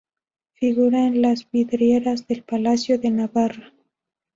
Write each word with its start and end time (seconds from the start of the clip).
Figuran 0.55 1.13
en 1.13 1.21
las 1.21 1.51
vidrieras 1.51 2.25
del 2.27 2.41
Palacio 2.41 2.97
de 2.97 3.11
Navarra. 3.11 3.71